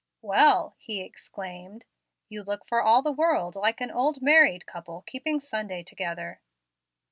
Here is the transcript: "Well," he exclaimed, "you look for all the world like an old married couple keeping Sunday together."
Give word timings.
"Well," 0.23 0.73
he 0.79 1.03
exclaimed, 1.03 1.85
"you 2.27 2.41
look 2.41 2.65
for 2.65 2.81
all 2.81 3.03
the 3.03 3.11
world 3.11 3.55
like 3.55 3.79
an 3.81 3.91
old 3.91 4.19
married 4.19 4.65
couple 4.65 5.03
keeping 5.03 5.39
Sunday 5.39 5.83
together." 5.83 6.41